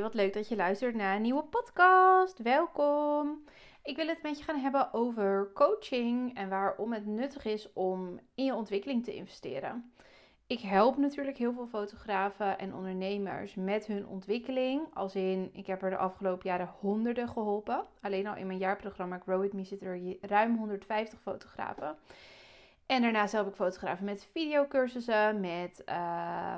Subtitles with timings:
[0.00, 2.38] Wat leuk dat je luistert naar een nieuwe podcast.
[2.38, 3.44] Welkom.
[3.82, 8.20] Ik wil het met je gaan hebben over coaching en waarom het nuttig is om
[8.34, 9.92] in je ontwikkeling te investeren.
[10.46, 14.94] Ik help natuurlijk heel veel fotografen en ondernemers met hun ontwikkeling.
[14.94, 17.84] Als in, ik heb er de afgelopen jaren honderden geholpen.
[18.00, 21.96] Alleen al in mijn jaarprogramma Grow With Me zitten er ruim 150 fotografen.
[22.86, 26.54] En daarnaast help ik fotografen met videocursussen, met, uh,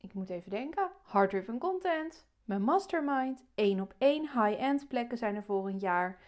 [0.00, 5.42] ik moet even denken, hard-driven content, mijn mastermind, één op één high-end plekken zijn er
[5.42, 6.18] volgend jaar.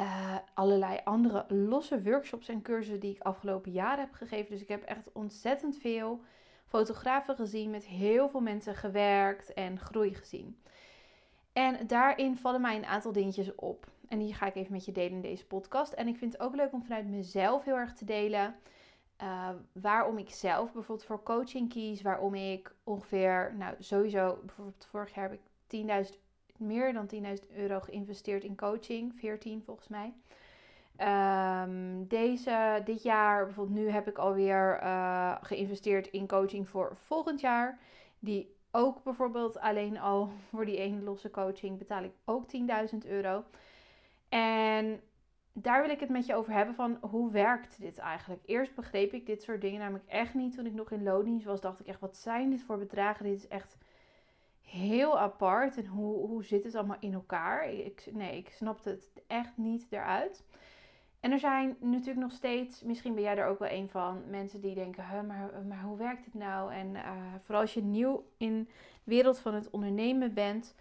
[0.00, 4.50] Uh, allerlei andere losse workshops en cursussen die ik afgelopen jaar heb gegeven.
[4.50, 6.20] Dus ik heb echt ontzettend veel
[6.66, 10.60] fotografen gezien, met heel veel mensen gewerkt en groei gezien.
[11.52, 13.86] En daarin vallen mij een aantal dingetjes op.
[14.08, 15.92] En die ga ik even met je delen in deze podcast.
[15.92, 18.54] En ik vind het ook leuk om vanuit mezelf heel erg te delen.
[19.22, 22.02] Uh, waarom ik zelf bijvoorbeeld voor coaching kies.
[22.02, 26.18] Waarom ik ongeveer, nou sowieso, bijvoorbeeld vorig jaar heb ik 10.000,
[26.56, 29.14] meer dan 10.000 euro geïnvesteerd in coaching.
[29.14, 30.12] 14 volgens mij.
[30.98, 37.40] Um, deze, dit jaar, bijvoorbeeld nu heb ik alweer uh, geïnvesteerd in coaching voor volgend
[37.40, 37.78] jaar.
[38.18, 42.44] Die ook bijvoorbeeld alleen al voor die ene losse coaching betaal ik ook
[42.92, 43.44] 10.000 euro.
[44.28, 45.00] En
[45.58, 48.42] daar wil ik het met je over hebben van hoe werkt dit eigenlijk?
[48.46, 50.54] Eerst begreep ik dit soort dingen namelijk echt niet.
[50.54, 53.24] Toen ik nog in loondienst was, dacht ik echt, wat zijn dit voor bedragen?
[53.24, 53.76] Dit is echt
[54.60, 55.76] heel apart.
[55.76, 57.70] En hoe, hoe zit het allemaal in elkaar?
[57.70, 60.44] Ik, nee, ik snapte het echt niet eruit.
[61.20, 64.60] En er zijn natuurlijk nog steeds, misschien ben jij er ook wel een van, mensen
[64.60, 66.72] die denken, maar, maar hoe werkt het nou?
[66.72, 67.12] En uh,
[67.42, 68.68] vooral als je nieuw in
[69.04, 70.74] de wereld van het ondernemen bent,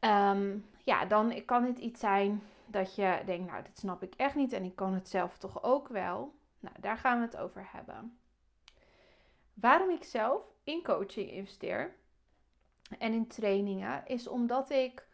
[0.00, 2.42] um, ja, dan kan het iets zijn
[2.74, 5.62] dat je denkt, nou, dit snap ik echt niet en ik kan het zelf toch
[5.62, 6.34] ook wel.
[6.60, 8.18] Nou, daar gaan we het over hebben.
[9.54, 11.94] Waarom ik zelf in coaching investeer
[12.98, 15.06] en in trainingen is omdat ik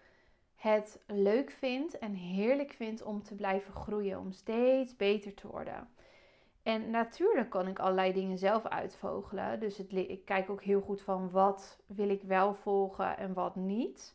[0.54, 5.88] het leuk vind en heerlijk vind om te blijven groeien, om steeds beter te worden.
[6.62, 9.60] En natuurlijk kan ik allerlei dingen zelf uitvogelen.
[9.60, 14.14] Dus ik kijk ook heel goed van wat wil ik wel volgen en wat niet.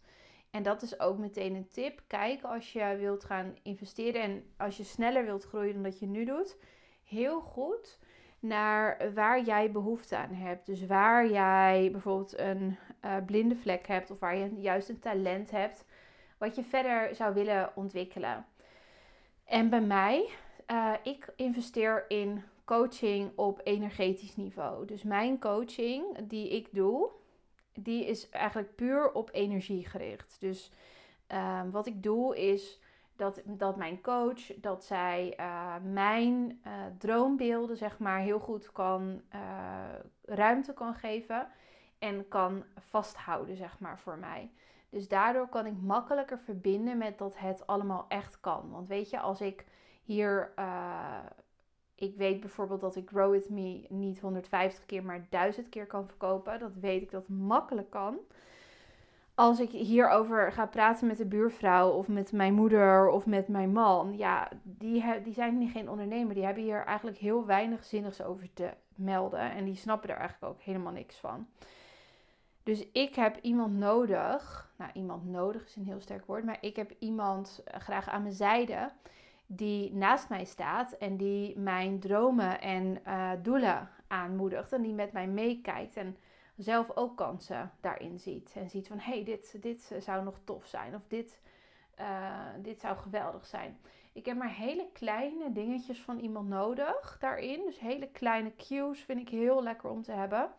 [0.55, 2.01] En dat is ook meteen een tip.
[2.07, 6.05] Kijk als je wilt gaan investeren en als je sneller wilt groeien dan dat je
[6.05, 6.57] nu doet.
[7.03, 7.99] Heel goed
[8.39, 10.65] naar waar jij behoefte aan hebt.
[10.65, 15.51] Dus waar jij bijvoorbeeld een uh, blinde vlek hebt of waar je juist een talent
[15.51, 15.85] hebt
[16.37, 18.45] wat je verder zou willen ontwikkelen.
[19.45, 20.29] En bij mij,
[20.71, 24.85] uh, ik investeer in coaching op energetisch niveau.
[24.85, 27.09] Dus mijn coaching die ik doe,
[27.79, 30.39] die is eigenlijk puur op energie gericht.
[30.39, 30.71] Dus
[31.31, 32.81] uh, wat ik doe is
[33.15, 39.21] dat, dat mijn coach, dat zij uh, mijn uh, droombeelden zeg maar heel goed kan
[40.25, 41.47] ruimte kan geven
[41.99, 44.51] en kan vasthouden zeg maar voor mij.
[44.89, 48.71] Dus daardoor kan ik makkelijker verbinden met dat het allemaal echt kan.
[48.71, 49.65] Want weet je, als ik
[50.03, 50.53] hier
[51.95, 56.07] ik weet bijvoorbeeld dat ik Grow With Me niet 150 keer, maar 1000 keer kan
[56.07, 56.59] verkopen.
[56.59, 58.17] Dat weet ik dat makkelijk kan.
[59.35, 63.71] Als ik hierover ga praten met de buurvrouw of met mijn moeder of met mijn
[63.71, 66.33] man, ja, die, die zijn geen ondernemer.
[66.33, 69.51] Die hebben hier eigenlijk heel weinig zinnigs over te melden.
[69.51, 71.47] En die snappen er eigenlijk ook helemaal niks van.
[72.63, 74.69] Dus ik heb iemand nodig.
[74.77, 76.43] Nou, iemand nodig is een heel sterk woord.
[76.43, 78.91] Maar ik heb iemand graag aan mijn zijde
[79.45, 85.11] die naast mij staat en die mijn dromen en uh, doelen aanmoedigt en die met
[85.11, 86.17] mij meekijkt en
[86.57, 88.51] zelf ook kansen daarin ziet.
[88.55, 91.39] En ziet van hé, hey, dit, dit zou nog tof zijn of dit,
[91.99, 93.77] uh, dit zou geweldig zijn.
[94.13, 97.65] Ik heb maar hele kleine dingetjes van iemand nodig daarin.
[97.65, 100.51] Dus hele kleine cues vind ik heel lekker om te hebben.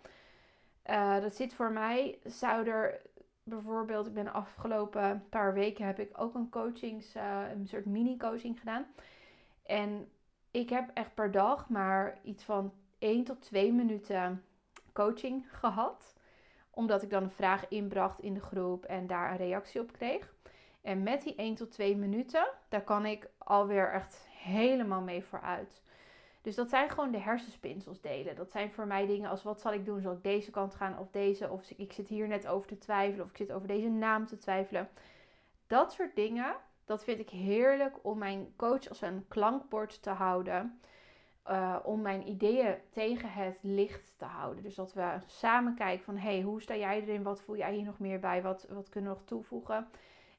[0.91, 3.01] Uh, dat zit voor mij, zou er
[3.49, 7.85] bijvoorbeeld, ik ben de afgelopen paar weken heb ik ook een coachings, uh, een soort
[7.85, 8.87] mini-coaching gedaan.
[9.63, 10.09] En
[10.51, 14.45] ik heb echt per dag maar iets van 1 tot 2 minuten
[14.93, 16.15] coaching gehad.
[16.71, 20.35] Omdat ik dan een vraag inbracht in de groep en daar een reactie op kreeg.
[20.83, 25.83] En met die 1 tot 2 minuten, daar kan ik alweer echt helemaal mee vooruit.
[26.47, 28.37] Dus dat zijn gewoon de hersenspinsels delen.
[28.37, 30.01] Dat zijn voor mij dingen als wat zal ik doen?
[30.01, 31.51] Zal ik deze kant gaan of deze?
[31.51, 34.39] Of ik zit hier net over te twijfelen of ik zit over deze naam te
[34.39, 34.89] twijfelen.
[35.67, 40.81] Dat soort dingen, dat vind ik heerlijk om mijn coach als een klankbord te houden.
[41.51, 44.63] Uh, om mijn ideeën tegen het licht te houden.
[44.63, 47.23] Dus dat we samen kijken van hey, hoe sta jij erin?
[47.23, 48.43] Wat voel jij hier nog meer bij?
[48.43, 49.89] Wat, wat kunnen we nog toevoegen?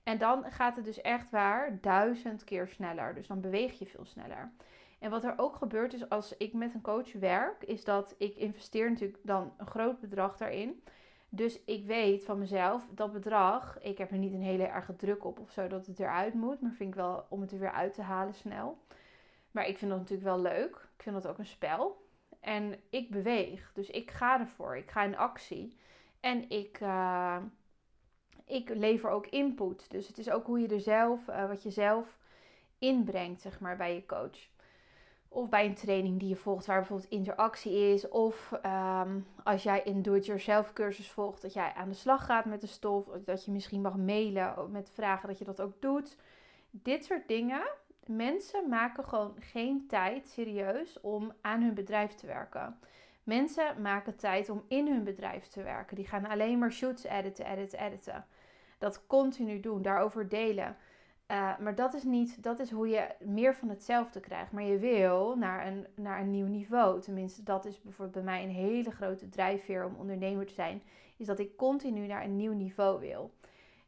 [0.04, 3.14] En dan gaat het dus echt waar duizend keer sneller.
[3.14, 4.52] Dus dan beweeg je veel sneller.
[5.00, 8.36] En wat er ook gebeurt is als ik met een coach werk, is dat ik
[8.36, 10.84] investeer natuurlijk dan een groot bedrag daarin.
[11.30, 15.26] Dus ik weet van mezelf dat bedrag, ik heb er niet een hele erge druk
[15.26, 17.72] op of zo dat het eruit moet, maar vind ik wel om het er weer
[17.72, 18.78] uit te halen snel.
[19.52, 20.88] Maar ik vind dat natuurlijk wel leuk.
[20.96, 22.06] Ik vind dat ook een spel.
[22.40, 24.78] En ik beweeg, dus ik ga ervoor.
[24.78, 25.78] Ik ga in actie.
[26.20, 27.38] En ik, uh,
[28.46, 29.90] ik lever ook input.
[29.90, 32.18] Dus het is ook hoe je er zelf, uh, wat je zelf
[32.80, 34.50] inbrengt, zeg maar, bij je coach.
[35.38, 38.10] Of bij een training die je volgt, waar bijvoorbeeld interactie is.
[38.10, 42.62] Of um, als jij een do-it-yourself cursus volgt, dat jij aan de slag gaat met
[42.62, 43.08] de stof.
[43.08, 46.18] Of dat je misschien mag mailen met vragen, dat je dat ook doet.
[46.70, 47.62] Dit soort dingen.
[48.06, 52.80] Mensen maken gewoon geen tijd serieus om aan hun bedrijf te werken.
[53.24, 55.96] Mensen maken tijd om in hun bedrijf te werken.
[55.96, 58.26] Die gaan alleen maar shoots editen, editen, editen.
[58.78, 60.78] Dat continu doen, daarover delen.
[61.32, 64.52] Uh, maar dat is niet, dat is hoe je meer van hetzelfde krijgt.
[64.52, 67.02] Maar je wil naar een, naar een nieuw niveau.
[67.02, 70.82] Tenminste, dat is bijvoorbeeld bij mij een hele grote drijfveer om ondernemer te zijn.
[71.18, 73.32] Is dat ik continu naar een nieuw niveau wil.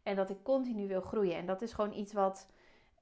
[0.04, 1.36] En dat ik continu wil groeien.
[1.36, 2.48] En dat is gewoon iets wat.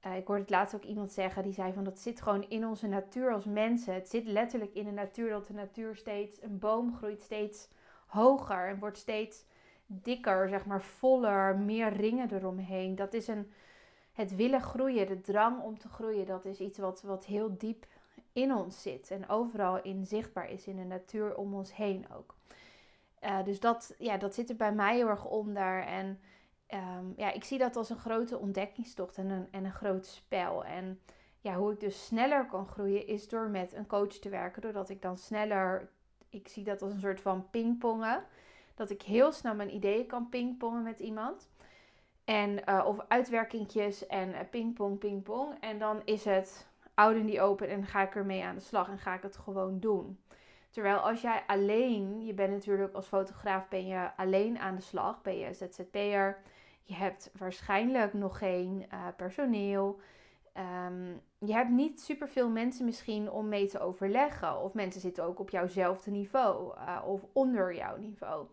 [0.06, 2.66] Uh, ik hoorde het laatst ook iemand zeggen die zei van dat zit gewoon in
[2.66, 3.94] onze natuur als mensen.
[3.94, 7.68] Het zit letterlijk in de natuur dat de natuur steeds, een boom groeit steeds
[8.06, 9.44] hoger en wordt steeds
[9.86, 12.94] dikker, zeg maar voller, meer ringen eromheen.
[12.94, 13.52] Dat is een
[14.18, 17.86] het willen groeien, de drang om te groeien, dat is iets wat, wat heel diep
[18.32, 22.34] in ons zit en overal in zichtbaar is in de natuur om ons heen ook.
[23.24, 25.84] Uh, dus dat, ja, dat zit er bij mij heel erg onder.
[25.84, 26.20] En
[26.74, 30.64] um, ja, ik zie dat als een grote ontdekkingstocht en een, en een groot spel.
[30.64, 31.00] En
[31.40, 34.62] ja, hoe ik dus sneller kan groeien is door met een coach te werken.
[34.62, 35.90] Doordat ik dan sneller,
[36.28, 38.24] ik zie dat als een soort van pingpongen.
[38.74, 41.48] Dat ik heel snel mijn ideeën kan pingpongen met iemand.
[42.28, 45.54] En, uh, of uitwerkingjes en uh, pingpong, pingpong.
[45.60, 48.98] En dan is het oud die open en ga ik ermee aan de slag en
[48.98, 50.18] ga ik het gewoon doen.
[50.70, 55.22] Terwijl als jij alleen, je bent natuurlijk als fotograaf, ben je alleen aan de slag,
[55.22, 56.38] ben je ZZP'er.
[56.82, 60.00] Je hebt waarschijnlijk nog geen uh, personeel.
[60.86, 64.60] Um, je hebt niet superveel mensen misschien om mee te overleggen.
[64.60, 66.72] Of mensen zitten ook op jouwzelfde niveau
[67.04, 68.46] of onder jouw niveau.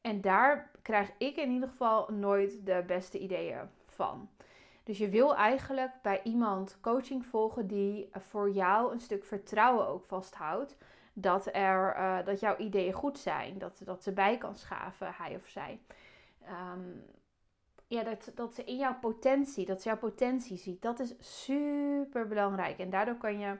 [0.00, 4.28] En daar krijg ik in ieder geval nooit de beste ideeën van.
[4.82, 10.04] Dus je wil eigenlijk bij iemand coaching volgen die voor jou een stuk vertrouwen ook
[10.04, 10.76] vasthoudt.
[11.12, 13.58] Dat, er, uh, dat jouw ideeën goed zijn.
[13.58, 15.80] Dat, dat ze bij kan schaven, hij of zij.
[16.74, 17.04] Um,
[17.86, 20.82] ja, dat, dat ze in jouw potentie, dat ze jouw potentie ziet.
[20.82, 21.14] Dat is
[21.44, 22.78] super belangrijk.
[22.78, 23.56] En daardoor kan je,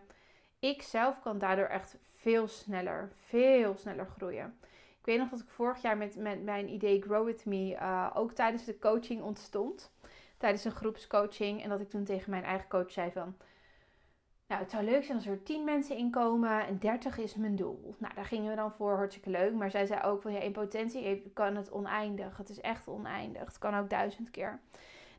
[0.58, 4.58] ik zelf kan daardoor echt veel sneller, veel sneller groeien.
[5.00, 8.10] Ik weet nog dat ik vorig jaar met, met mijn idee Grow With Me uh,
[8.14, 9.92] ook tijdens de coaching ontstond.
[10.36, 11.62] Tijdens een groepscoaching.
[11.62, 13.36] En dat ik toen tegen mijn eigen coach zei van...
[14.46, 17.94] Nou, het zou leuk zijn als er 10 mensen inkomen en 30 is mijn doel.
[17.98, 19.54] Nou, daar gingen we dan voor, hartstikke leuk.
[19.54, 22.36] Maar zij zei ook van, ja, in potentie kan het oneindig.
[22.36, 23.44] Het is echt oneindig.
[23.44, 24.60] Het kan ook duizend keer.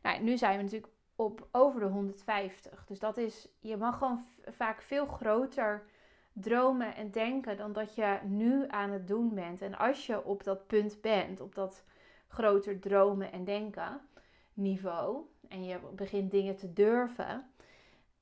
[0.01, 2.85] Nou, nu zijn we natuurlijk op over de 150.
[2.85, 5.85] Dus dat is, je mag gewoon vaak veel groter
[6.33, 9.61] dromen en denken dan dat je nu aan het doen bent.
[9.61, 11.83] En als je op dat punt bent, op dat
[12.27, 14.01] groter dromen en denken
[14.53, 17.51] niveau, en je begint dingen te durven,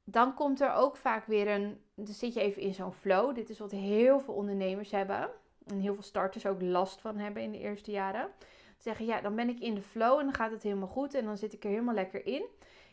[0.04, 1.82] dan komt er ook vaak weer een.
[1.96, 3.36] Dan zit je even in zo'n flow.
[3.36, 5.30] Dit is wat heel veel ondernemers hebben.
[5.66, 8.30] En heel veel starters ook last van hebben in de eerste jaren.
[8.78, 11.14] Zeggen ja, dan ben ik in de flow en dan gaat het helemaal goed.
[11.14, 12.46] En dan zit ik er helemaal lekker in.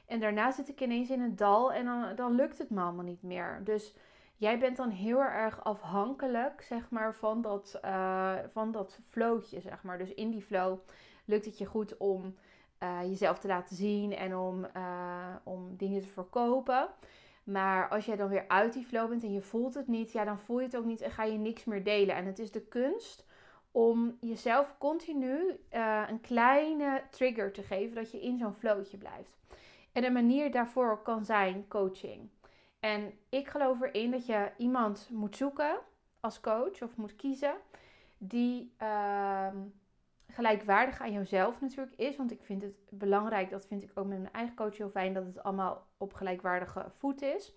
[0.06, 3.04] En daarna zit ik ineens in een dal en dan, dan lukt het me allemaal
[3.04, 3.60] niet meer.
[3.64, 3.94] Dus
[4.36, 9.82] jij bent dan heel erg afhankelijk, zeg maar, van dat, uh, van dat flowtje, zeg
[9.82, 9.98] maar.
[9.98, 10.78] Dus in die flow
[11.24, 12.34] lukt het je goed om
[12.82, 16.88] uh, jezelf te laten zien en om, uh, om dingen te verkopen.
[17.44, 20.24] Maar als jij dan weer uit die flow bent en je voelt het niet, ja,
[20.24, 22.14] dan voel je het ook niet en ga je niks meer delen.
[22.14, 23.26] En het is de kunst
[23.70, 25.60] om jezelf continu
[26.08, 29.38] een kleine trigger te geven dat je in zo'n flowtje blijft.
[29.92, 32.28] En een manier daarvoor kan zijn coaching.
[32.80, 35.78] En ik geloof erin dat je iemand moet zoeken
[36.20, 37.54] als coach of moet kiezen
[38.18, 39.48] die uh,
[40.28, 42.16] gelijkwaardig aan jouzelf natuurlijk is.
[42.16, 45.14] Want ik vind het belangrijk, dat vind ik ook met mijn eigen coach heel fijn,
[45.14, 47.52] dat het allemaal op gelijkwaardige voet is.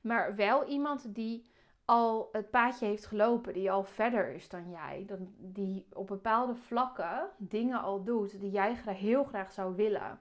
[0.00, 1.52] Maar wel iemand die
[1.84, 5.06] al het paadje heeft gelopen, die al verder is dan jij.
[5.38, 10.20] Die op bepaalde vlakken dingen al doet die jij heel graag zou willen.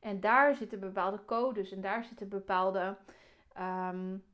[0.00, 2.96] En daar zitten bepaalde codes en daar zitten bepaalde
[3.60, 4.24] um,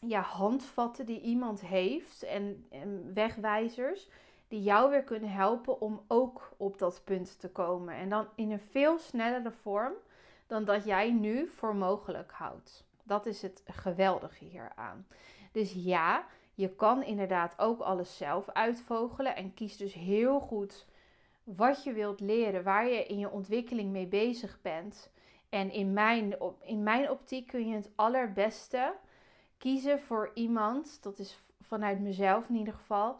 [0.00, 4.08] ja, handvatten die iemand heeft en, en wegwijzers
[4.48, 7.94] die jou weer kunnen helpen om ook op dat punt te komen.
[7.94, 9.92] En dan in een veel snellere vorm
[10.46, 12.84] dan dat jij nu voor mogelijk houdt.
[13.02, 15.06] Dat is het geweldige hieraan.
[15.52, 20.86] Dus ja, je kan inderdaad ook alles zelf uitvogelen en kies dus heel goed
[21.44, 25.10] wat je wilt leren, waar je in je ontwikkeling mee bezig bent.
[25.50, 28.94] En in mijn, in mijn optiek kun je het allerbeste
[29.58, 33.16] kiezen voor iemand, dat is vanuit mezelf in ieder geval,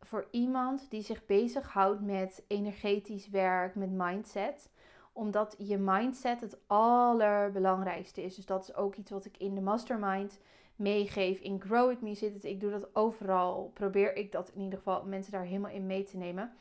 [0.00, 4.70] voor iemand die zich bezighoudt met energetisch werk, met mindset
[5.12, 8.34] omdat je mindset het allerbelangrijkste is.
[8.34, 10.40] Dus dat is ook iets wat ik in de mastermind
[10.76, 11.38] meegeef.
[11.38, 12.44] In Grow With Me zit het.
[12.44, 13.70] Ik doe dat overal.
[13.74, 16.52] Probeer ik dat in ieder geval mensen daar helemaal in mee te nemen.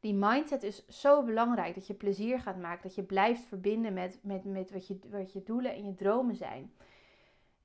[0.00, 1.74] Die mindset is zo belangrijk.
[1.74, 2.82] Dat je plezier gaat maken.
[2.82, 6.36] Dat je blijft verbinden met, met, met wat, je, wat je doelen en je dromen
[6.36, 6.72] zijn.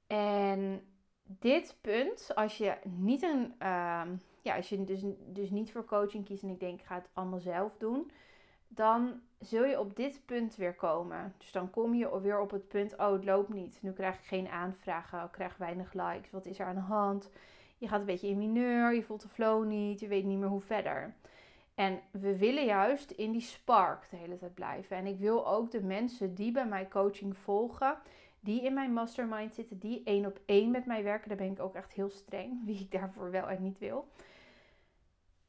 [0.08, 0.82] En
[1.24, 3.54] dit punt, als je niet een.
[3.60, 4.02] Uh,
[4.42, 7.10] ja, als je dus, dus niet voor coaching kiest en ik denk, ik ga het
[7.14, 8.12] allemaal zelf doen
[8.76, 11.34] dan zul je op dit punt weer komen.
[11.38, 13.80] Dus dan kom je weer op het punt, oh het loopt niet.
[13.82, 16.32] Nu krijg ik geen aanvragen, ik krijg weinig likes.
[16.32, 17.30] Wat is er aan de hand?
[17.78, 20.48] Je gaat een beetje in mineur, je voelt de flow niet, je weet niet meer
[20.48, 21.14] hoe verder.
[21.76, 24.98] En we willen juist in die spark de hele tijd blijven.
[24.98, 27.98] En ik wil ook de mensen die bij mij coaching volgen,
[28.40, 31.60] die in mijn mastermind zitten, die één op één met mij werken, daar ben ik
[31.60, 34.08] ook echt heel streng, wie ik daarvoor wel en niet wil.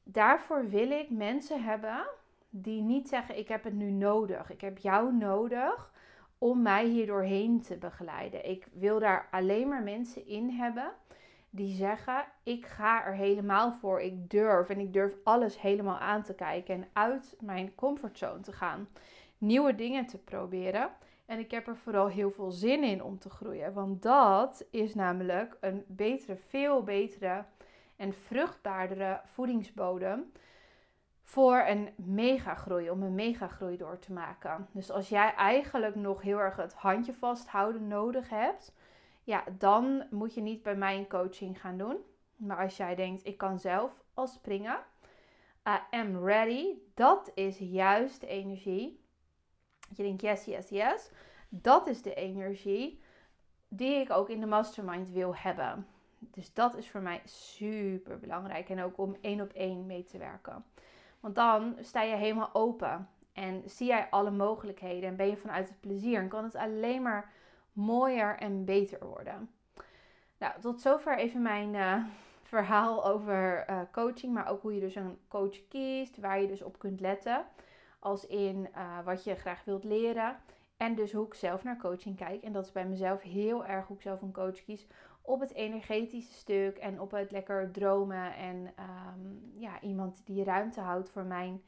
[0.02, 2.06] Daarvoor wil ik mensen hebben
[2.50, 4.50] die niet zeggen: Ik heb het nu nodig.
[4.50, 5.92] Ik heb jou nodig
[6.38, 8.50] om mij hier doorheen te begeleiden.
[8.50, 10.92] Ik wil daar alleen maar mensen in hebben
[11.54, 14.00] die zeggen: Ik ga er helemaal voor.
[14.00, 18.52] Ik durf en ik durf alles helemaal aan te kijken en uit mijn comfortzone te
[18.52, 18.88] gaan.
[19.38, 20.90] Nieuwe dingen te proberen.
[21.26, 23.72] En ik heb er vooral heel veel zin in om te groeien.
[23.72, 27.44] Want dat is namelijk een betere, veel betere
[27.96, 30.32] en vruchtbaardere voedingsbodem
[31.22, 34.68] voor een megagroei, om een megagroei door te maken.
[34.72, 38.74] Dus als jij eigenlijk nog heel erg het handje vasthouden nodig hebt,
[39.24, 41.96] ja, dan moet je niet bij mij een coaching gaan doen.
[42.36, 44.78] Maar als jij denkt, ik kan zelf al springen,
[45.68, 49.00] I am ready, dat is juist de energie.
[49.96, 51.10] Je denkt, yes, yes, yes.
[51.48, 53.02] Dat is de energie
[53.68, 55.86] die ik ook in de mastermind wil hebben.
[56.18, 58.68] Dus dat is voor mij super belangrijk.
[58.68, 60.64] En ook om één op één mee te werken.
[61.20, 65.68] Want dan sta je helemaal open en zie jij alle mogelijkheden en ben je vanuit
[65.68, 67.32] het plezier en kan het alleen maar
[67.74, 69.50] mooier en beter worden.
[70.38, 72.04] Nou, tot zover even mijn uh,
[72.52, 76.62] verhaal over uh, coaching, maar ook hoe je dus een coach kiest, waar je dus
[76.62, 77.46] op kunt letten,
[77.98, 80.36] als in uh, wat je graag wilt leren.
[80.76, 82.42] En dus hoe ik zelf naar coaching kijk.
[82.42, 84.86] En dat is bij mezelf heel erg hoe ik zelf een coach kies
[85.26, 90.80] op het energetische stuk en op het lekker dromen en ehm, ja, iemand die ruimte
[90.80, 91.62] houdt voor mijn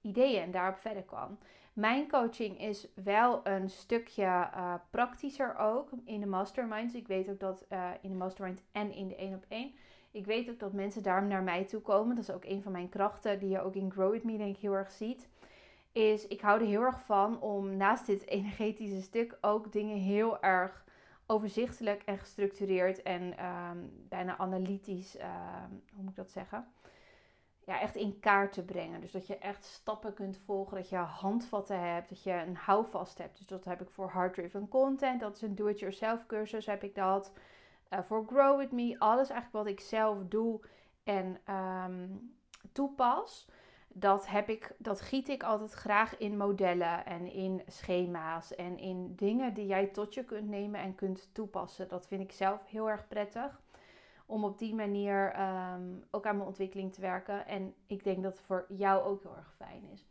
[0.00, 1.38] ideeën en daarop verder kan.
[1.78, 6.94] Mijn coaching is wel een stukje uh, praktischer ook in de masterminds.
[6.94, 9.74] Ik weet ook dat uh, in de mastermind en in de 1 op 1.
[10.10, 12.16] Ik weet ook dat mensen daarom naar mij toe komen.
[12.16, 14.56] Dat is ook een van mijn krachten die je ook in Grow With Me denk
[14.56, 15.28] ik heel erg ziet.
[15.92, 20.42] Is ik hou er heel erg van om naast dit energetische stuk ook dingen heel
[20.42, 20.84] erg
[21.26, 26.66] overzichtelijk en gestructureerd en ehm, bijna analytisch, ehm, hoe moet ik dat zeggen?
[27.68, 29.00] Ja, echt in kaart te brengen.
[29.00, 33.18] Dus dat je echt stappen kunt volgen, dat je handvatten hebt, dat je een houvast
[33.18, 33.38] hebt.
[33.38, 36.94] Dus dat heb ik voor Hard Driven Content, dat is een do-it-yourself cursus, heb ik
[36.94, 37.32] dat.
[37.90, 40.60] Uh, voor Grow With Me, alles eigenlijk wat ik zelf doe
[41.04, 42.06] en ehm,
[42.72, 43.48] toepas
[43.88, 49.14] dat, heb ik, dat giet ik altijd graag in modellen en in schema's en in
[49.16, 51.88] dingen die jij tot je kunt nemen en kunt toepassen.
[51.88, 53.60] Dat vind ik zelf heel erg prettig.
[54.28, 57.46] Om op die manier ehm, ook aan mijn ontwikkeling te werken.
[57.46, 60.06] En ik denk dat het voor jou ook heel erg fijn is.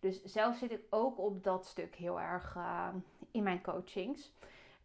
[0.00, 2.88] Dus zelf zit ik ook op dat stuk heel erg uh,
[3.30, 4.32] in mijn coachings.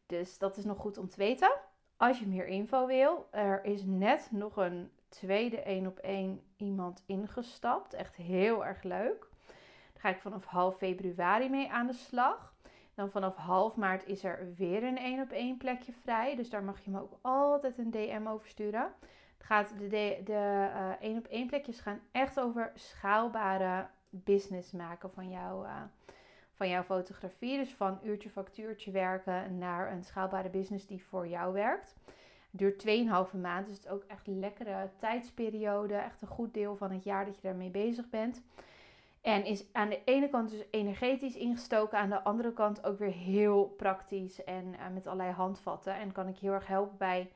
[0.05, 1.51] Dus dat is nog goed om te weten.
[1.97, 7.03] Als je meer info wil, er is net nog een tweede één op één iemand
[7.05, 7.93] ingestapt.
[7.93, 9.27] Echt heel erg leuk.
[9.93, 12.52] Daar ga ik vanaf half februari mee aan de slag.
[12.93, 16.35] Dan vanaf half maart is er weer een één op één plekje vrij.
[16.35, 18.93] Dus daar mag je me ook altijd een DM over sturen.
[19.37, 24.71] Het gaat de, de, de uh, één op één plekjes gaan echt over schaalbare business
[24.71, 25.81] maken van, jou, uh,
[26.53, 27.57] van jouw fotografie.
[27.57, 31.95] Dus van uurtje factuurtje werken naar een schaalbare business die voor jou werkt
[32.55, 33.67] duurt 2,5 maand.
[33.67, 35.93] Dus het is ook echt een lekkere tijdsperiode.
[35.93, 38.41] Echt een goed deel van het jaar dat je daarmee bezig bent.
[39.23, 43.11] En is aan de ene kant dus energetisch ingestoken, aan de andere kant ook weer
[43.11, 45.95] heel praktisch en uh, met allerlei handvatten.
[45.95, 47.31] En kan ik heel erg helpen bij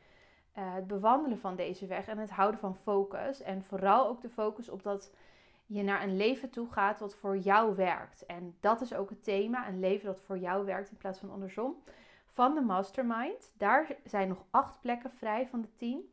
[0.58, 3.41] uh, het bewandelen van deze weg en het houden van focus.
[3.41, 5.12] En vooral ook de focus op dat
[5.65, 8.25] je naar een leven toe gaat wat voor jou werkt.
[8.25, 11.32] En dat is ook het thema: een leven dat voor jou werkt in plaats van
[11.32, 11.75] andersom
[12.25, 13.51] van de mastermind.
[13.58, 16.12] Daar zijn nog acht plekken vrij van de tien.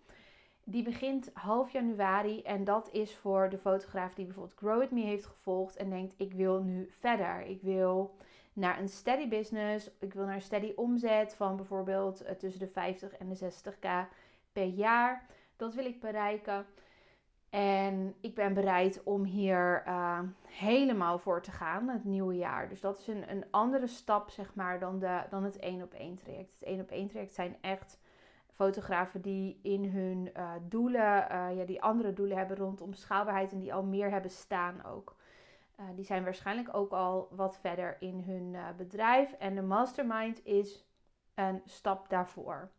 [0.64, 5.00] Die begint half januari en dat is voor de fotograaf die bijvoorbeeld Grow With Me
[5.00, 7.40] heeft gevolgd en denkt ik wil nu verder.
[7.40, 8.14] Ik wil
[8.52, 12.68] naar een steady business, ik wil naar een steady omzet van bijvoorbeeld eh, tussen de
[12.68, 14.08] 50 en de 60k
[14.52, 15.26] per jaar.
[15.56, 16.66] Dat wil ik bereiken.
[17.50, 22.68] En ik ben bereid om hier uh, helemaal voor te gaan, het nieuwe jaar.
[22.68, 25.92] Dus dat is een, een andere stap, zeg maar, dan, de, dan het één op
[25.92, 26.52] één traject.
[26.52, 27.98] Het één op één traject zijn echt
[28.54, 33.58] fotografen die in hun uh, doelen, uh, ja, die andere doelen hebben rondom schaalbaarheid en
[33.58, 35.16] die al meer hebben staan ook.
[35.94, 39.32] die zijn waarschijnlijk ook al wat verder in hun bedrijf.
[39.32, 40.84] En de mastermind is
[41.34, 42.70] een stap daarvoor.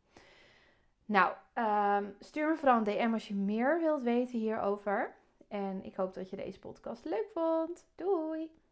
[1.05, 5.15] Nou, um, stuur me vooral een DM als je meer wilt weten hierover.
[5.47, 7.85] En ik hoop dat je deze podcast leuk vond.
[7.95, 8.64] Doei!